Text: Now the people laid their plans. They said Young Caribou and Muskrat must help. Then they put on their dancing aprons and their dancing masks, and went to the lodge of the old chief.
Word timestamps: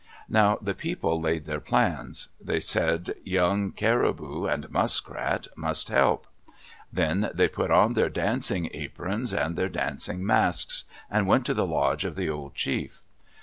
Now 0.29 0.57
the 0.59 0.73
people 0.73 1.21
laid 1.21 1.45
their 1.45 1.59
plans. 1.59 2.29
They 2.43 2.59
said 2.59 3.13
Young 3.23 3.71
Caribou 3.71 4.47
and 4.47 4.67
Muskrat 4.71 5.47
must 5.55 5.89
help. 5.89 6.25
Then 6.91 7.29
they 7.35 7.47
put 7.47 7.69
on 7.69 7.93
their 7.93 8.09
dancing 8.09 8.67
aprons 8.73 9.31
and 9.31 9.55
their 9.55 9.69
dancing 9.69 10.25
masks, 10.25 10.85
and 11.11 11.27
went 11.27 11.45
to 11.45 11.53
the 11.53 11.67
lodge 11.67 12.03
of 12.03 12.15
the 12.15 12.31
old 12.31 12.55
chief. 12.55 13.03